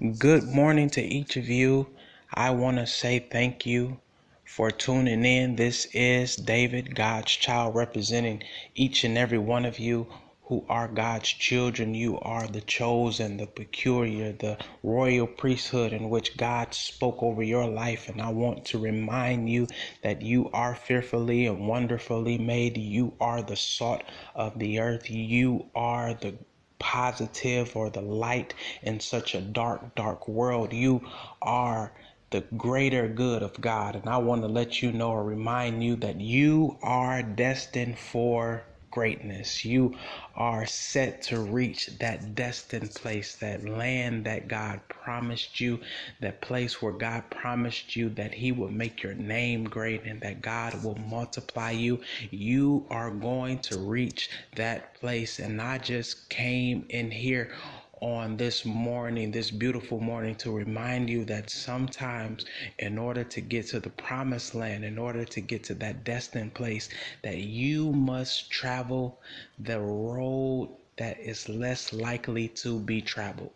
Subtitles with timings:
[0.00, 1.88] Good morning to each of you.
[2.32, 3.98] I want to say thank you
[4.44, 5.56] for tuning in.
[5.56, 8.44] This is David, God's child, representing
[8.76, 10.06] each and every one of you
[10.44, 11.94] who are God's children.
[11.94, 17.66] You are the chosen, the peculiar, the royal priesthood in which God spoke over your
[17.66, 18.08] life.
[18.08, 19.66] And I want to remind you
[20.04, 22.78] that you are fearfully and wonderfully made.
[22.78, 24.04] You are the salt
[24.36, 25.10] of the earth.
[25.10, 26.38] You are the
[26.78, 30.72] positive or the light in such a dark, dark world.
[30.72, 31.02] You
[31.42, 31.92] are
[32.30, 33.96] the greater good of God.
[33.96, 38.64] And I want to let you know or remind you that you are destined for
[38.90, 39.64] greatness.
[39.64, 39.96] You
[40.36, 45.80] are set to reach that destined place, that land that God promised you,
[46.20, 50.42] that place where God promised you that He will make your name great and that
[50.42, 52.00] God will multiply you.
[52.30, 55.38] You are going to reach that place.
[55.38, 57.52] And I just came in here
[58.00, 62.44] on this morning, this beautiful morning, to remind you that sometimes,
[62.78, 66.54] in order to get to the promised land, in order to get to that destined
[66.54, 66.88] place,
[67.22, 69.20] that you must travel
[69.58, 73.52] the road that is less likely to be traveled.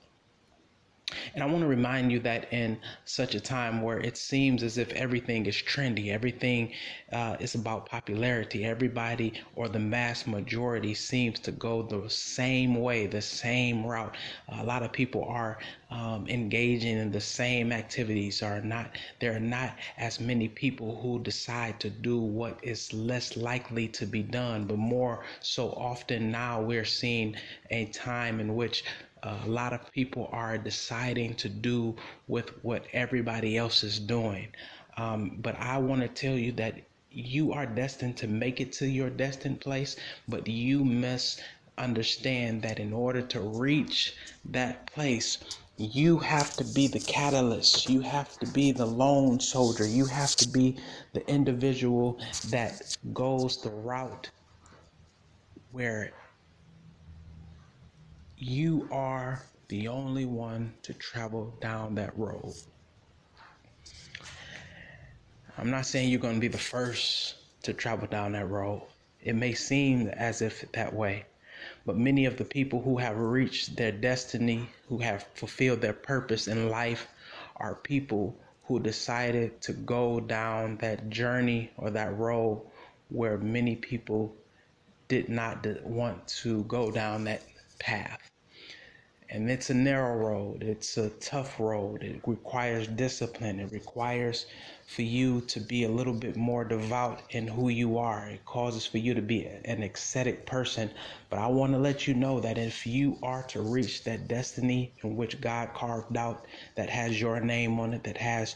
[1.34, 4.78] And I want to remind you that in such a time where it seems as
[4.78, 6.72] if everything is trendy, everything
[7.12, 13.06] uh, is about popularity, everybody or the mass majority seems to go the same way,
[13.06, 14.16] the same route.
[14.48, 15.58] A lot of people are
[15.90, 18.42] um, engaging in the same activities.
[18.42, 23.36] Are not there are not as many people who decide to do what is less
[23.36, 27.36] likely to be done, but more so often now we're seeing
[27.70, 28.84] a time in which
[29.22, 31.94] a lot of people are deciding to do
[32.28, 34.48] with what everybody else is doing.
[34.96, 38.86] Um, but I want to tell you that you are destined to make it to
[38.86, 39.96] your destined place,
[40.28, 41.42] but you must
[41.78, 45.38] understand that in order to reach that place,
[45.76, 47.88] you have to be the catalyst.
[47.88, 49.86] You have to be the lone soldier.
[49.86, 50.76] You have to be
[51.12, 52.18] the individual
[52.50, 54.30] that goes the route
[55.70, 56.12] where
[58.44, 62.52] you are the only one to travel down that road.
[65.56, 68.82] I'm not saying you're going to be the first to travel down that road.
[69.22, 71.24] It may seem as if that way,
[71.86, 76.48] but many of the people who have reached their destiny, who have fulfilled their purpose
[76.48, 77.06] in life,
[77.58, 82.60] are people who decided to go down that journey or that road
[83.08, 84.34] where many people
[85.06, 87.42] did not want to go down that
[87.78, 88.31] path
[89.32, 94.44] and it's a narrow road it's a tough road it requires discipline it requires
[94.86, 98.84] for you to be a little bit more devout in who you are it causes
[98.84, 100.90] for you to be an ascetic person
[101.30, 104.92] but i want to let you know that if you are to reach that destiny
[105.02, 106.44] in which god carved out
[106.74, 108.54] that has your name on it that has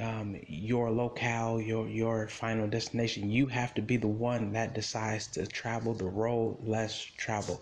[0.00, 3.30] um, your locale, your your final destination.
[3.30, 7.60] You have to be the one that decides to travel the road less traveled.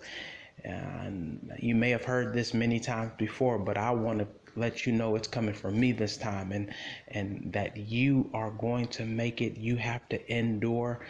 [0.65, 4.93] And you may have heard this many times before, but I want to let you
[4.93, 6.53] know it's coming from me this time.
[6.53, 6.75] And
[7.09, 9.57] and that you are going to make it.
[9.57, 11.01] You have to endure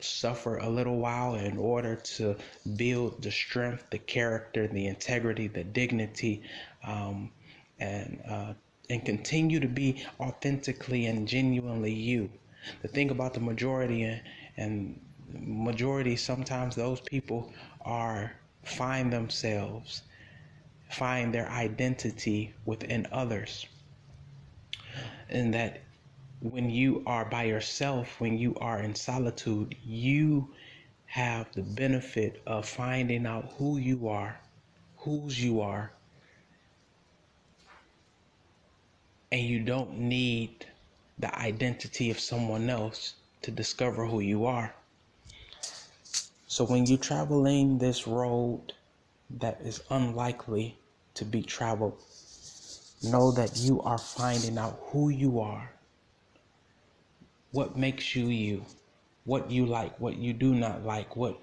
[0.00, 2.36] suffer a little while in order to
[2.76, 6.42] build the strength the character the integrity the dignity
[6.84, 7.30] um,
[7.80, 8.52] and uh,
[8.90, 12.30] and continue to be authentically and genuinely you.
[12.82, 14.20] The thing about the majority and,
[14.56, 17.52] and majority sometimes those people
[17.82, 18.32] are
[18.64, 20.02] find themselves,
[20.90, 23.66] find their identity within others.
[25.28, 25.82] And that
[26.40, 30.48] when you are by yourself, when you are in solitude, you
[31.06, 34.38] have the benefit of finding out who you are,
[34.98, 35.90] whose you are,
[39.32, 40.66] and you don't need
[41.18, 44.74] the identity of someone else to discover who you are.
[46.58, 48.72] So when you're traveling this road
[49.30, 50.76] that is unlikely
[51.14, 52.02] to be traveled,
[53.00, 55.70] know that you are finding out who you are,
[57.52, 58.64] what makes you you,
[59.24, 61.38] what you like, what you do not like, what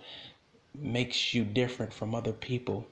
[0.77, 2.85] makes you different from other people.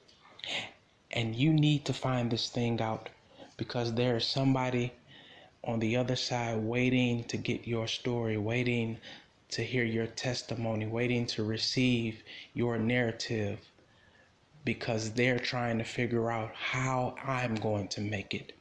[1.12, 3.10] And you need to find this thing out
[3.58, 4.94] because there is somebody
[5.66, 8.98] on the other side waiting to get your story, waiting
[9.54, 12.24] to hear your testimony, waiting to receive
[12.54, 13.60] your narrative
[14.66, 18.54] because they're trying to figure out how I'm going to make it.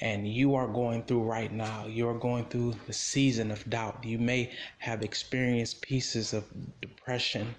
[0.00, 4.04] And you are going through right now, you are going through the season of doubt.
[4.04, 6.44] You may have experienced pieces of
[6.80, 7.54] depression,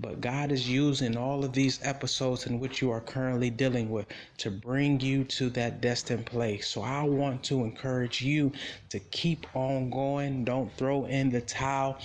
[0.00, 4.06] but God is using all of these episodes in which you are currently dealing with
[4.38, 6.68] to bring you to that destined place.
[6.68, 8.50] So I want to encourage you
[8.88, 10.44] to keep on going.
[10.44, 11.98] Don't throw in the towel.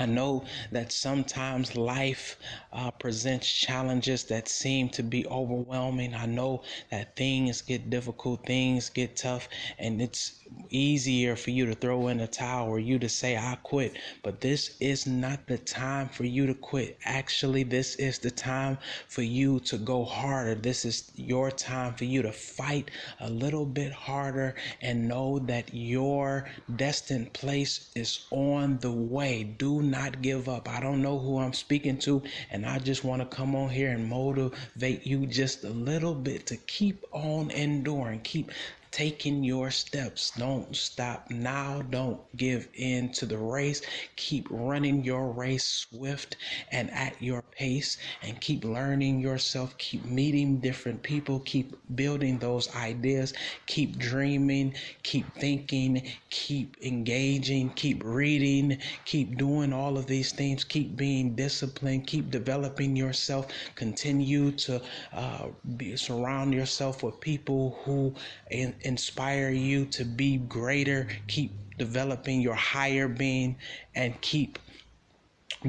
[0.00, 2.38] I know that sometimes life
[2.72, 6.14] uh, presents challenges that seem to be overwhelming.
[6.14, 11.74] I know that things get difficult, things get tough, and it's easier for you to
[11.74, 13.96] throw in a towel or you to say, I quit.
[14.22, 16.98] But this is not the time for you to quit.
[17.04, 20.54] Actually, this is the time for you to go harder.
[20.54, 25.72] This is your time for you to fight a little bit harder and know that
[25.74, 29.44] your destined place is on the way.
[29.44, 30.68] Do not give up.
[30.68, 33.90] I don't know who I'm speaking to, and I just want to come on here
[33.90, 38.50] and motivate you just a little bit to keep on enduring, keep
[38.90, 40.32] taking your steps.
[40.36, 41.82] Don't stop now.
[41.90, 43.82] Don't give in to the race.
[44.16, 46.36] Keep running your race swift
[46.72, 49.76] and at your pace and keep learning yourself.
[49.78, 51.40] Keep meeting different people.
[51.40, 53.32] Keep building those ideas.
[53.66, 54.74] Keep dreaming.
[55.02, 56.02] Keep thinking.
[56.30, 57.70] Keep engaging.
[57.70, 58.78] Keep reading.
[59.04, 60.64] Keep doing all of these things.
[60.64, 62.06] Keep being disciplined.
[62.06, 63.46] Keep developing yourself.
[63.76, 64.80] Continue to
[65.12, 68.14] uh, be, surround yourself with people who
[68.50, 73.56] in, inspire you to be greater, keep developing your higher being,
[73.94, 74.58] and keep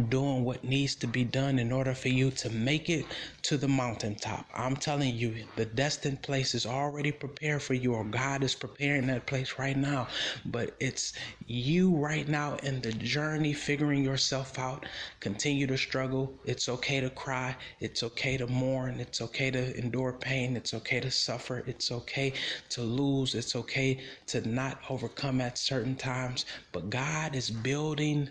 [0.09, 3.05] doing what needs to be done in order for you to make it
[3.41, 4.45] to the mountaintop.
[4.53, 9.07] I'm telling you, the destined place is already prepared for you, or God is preparing
[9.07, 10.07] that place right now.
[10.45, 11.13] But it's
[11.45, 14.85] you right now in the journey, figuring yourself out.
[15.19, 16.33] Continue to struggle.
[16.45, 17.57] It's okay to cry.
[17.81, 18.99] It's okay to mourn.
[18.99, 20.55] It's okay to endure pain.
[20.55, 21.63] It's okay to suffer.
[21.67, 22.33] It's okay
[22.69, 23.35] to lose.
[23.35, 26.45] It's okay to not overcome at certain times.
[26.71, 28.29] But God is building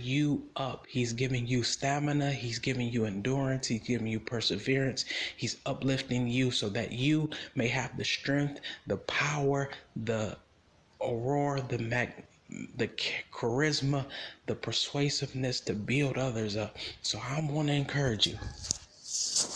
[0.00, 0.86] you up.
[0.88, 2.32] He's giving you stamina.
[2.32, 3.66] He's giving you endurance.
[3.66, 5.04] He's giving you perseverance.
[5.36, 9.70] He's uplifting you so that you may have the strength, the power,
[10.04, 10.36] the
[11.00, 12.12] aurora, the mag,
[12.76, 12.88] the
[13.32, 14.04] charisma,
[14.46, 16.76] the persuasiveness to build others up.
[17.02, 18.38] So I want to encourage you.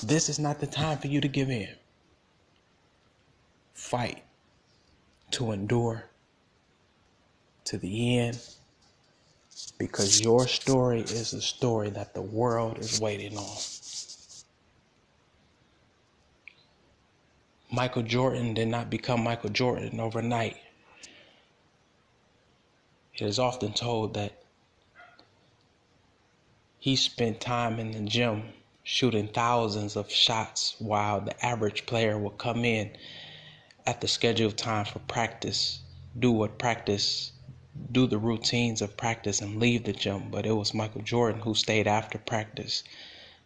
[0.03, 1.75] This is not the time for you to give in.
[3.75, 4.23] Fight
[5.33, 6.05] to endure
[7.65, 8.39] to the end
[9.79, 13.57] because your story is the story that the world is waiting on.
[17.71, 20.57] Michael Jordan did not become Michael Jordan overnight.
[23.15, 24.43] It is often told that
[26.79, 28.43] he spent time in the gym
[28.83, 32.91] shooting thousands of shots while the average player would come in
[33.87, 35.81] at the scheduled time for practice,
[36.19, 37.33] do what practice
[37.91, 41.55] do the routines of practice and leave the gym, but it was Michael Jordan who
[41.55, 42.85] stayed after practice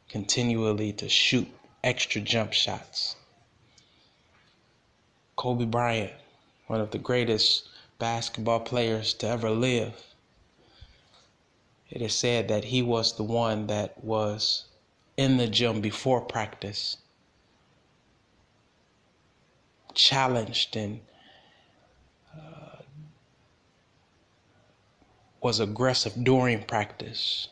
[0.08, 1.48] continually to shoot
[1.84, 3.16] extra jump shots.
[5.36, 6.12] Kobe Bryant,
[6.66, 10.02] one of the greatest basketball players to ever live,
[11.90, 14.64] it is said that he was the one that was
[15.16, 16.96] in the gym before practice,
[19.94, 21.00] challenged and
[25.40, 27.48] was aggressive during practice.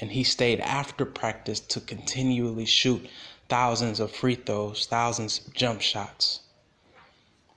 [0.00, 3.08] And he stayed after practice to continually shoot
[3.48, 6.40] thousands of free throws, thousands of jump shots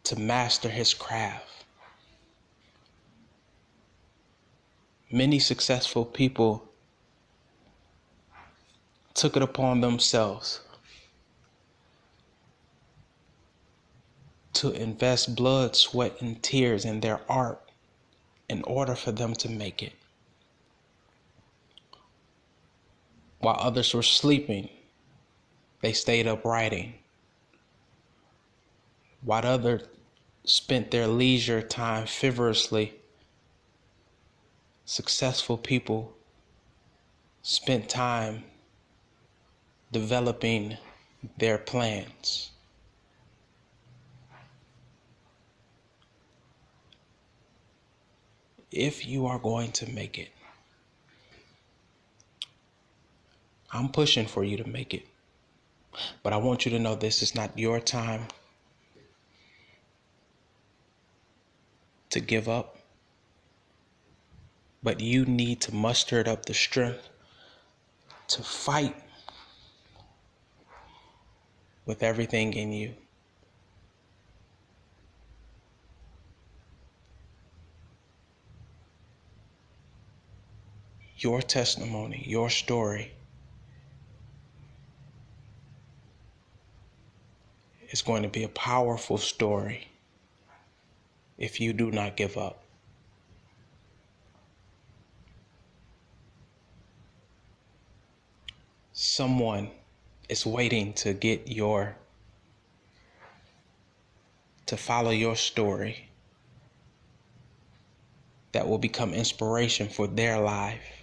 [0.03, 1.65] to master his craft.
[5.11, 6.63] Many successful people
[9.13, 10.61] took it upon themselves
[14.53, 17.66] to invest blood, sweat, and tears in their art
[18.49, 19.93] in order for them to make it.
[23.39, 24.69] While others were sleeping,
[25.81, 26.95] they stayed up writing.
[29.21, 29.83] While others
[30.45, 32.93] spent their leisure time frivolously,
[34.85, 36.15] successful people
[37.41, 38.43] spent time
[39.91, 40.77] developing
[41.37, 42.51] their plans.
[48.71, 50.29] If you are going to make it.
[53.71, 55.05] I'm pushing for you to make it.
[56.23, 58.27] But I want you to know this is not your time
[62.09, 62.77] to give up.
[64.83, 67.09] But you need to muster up the strength
[68.29, 68.95] to fight
[71.85, 72.93] with everything in you.
[81.17, 83.11] Your testimony, your story
[87.89, 89.87] is going to be a powerful story
[91.37, 92.63] if you do not give up.
[98.93, 99.69] Someone
[100.29, 101.95] is waiting to get your,
[104.65, 106.09] to follow your story
[108.51, 110.96] that will become inspiration for their life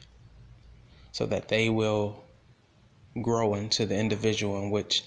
[1.14, 2.25] so that they will
[3.23, 5.04] grow into the individual in which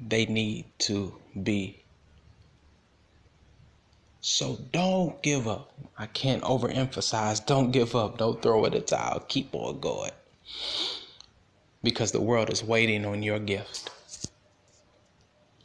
[0.00, 1.84] they need to be.
[4.22, 5.70] So don't give up.
[5.98, 7.44] I can't overemphasize.
[7.44, 8.16] Don't give up.
[8.16, 9.20] Don't throw it a towel.
[9.28, 10.12] Keep on going.
[11.82, 13.90] Because the world is waiting on your gift.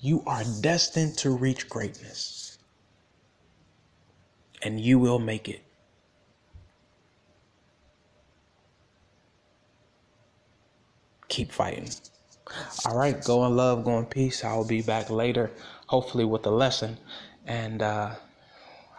[0.01, 2.57] You are destined to reach greatness.
[4.61, 5.61] And you will make it.
[11.29, 11.89] Keep fighting.
[12.85, 14.43] All right, go in love, go in peace.
[14.43, 15.51] I will be back later,
[15.87, 16.97] hopefully with a lesson,
[17.45, 18.15] and uh,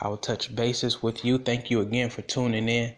[0.00, 1.37] I will touch bases with you.
[1.37, 2.94] Thank you again for tuning in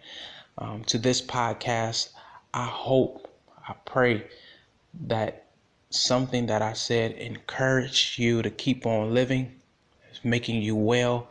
[0.58, 2.10] um, to this podcast.
[2.54, 3.28] I hope,
[3.66, 4.26] I pray
[5.06, 5.46] that
[5.88, 9.60] something that I said encouraged you to keep on living,
[10.22, 11.28] making you well,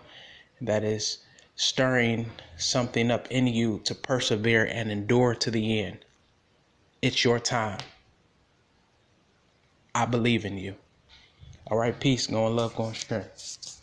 [0.62, 1.20] that is
[1.55, 6.00] stirring something up in you to persevere and endure to the end.
[7.01, 7.79] It's your time.
[9.96, 10.75] I believe in you.
[11.67, 12.27] All right, peace.
[12.27, 13.81] Go in love, go in strength.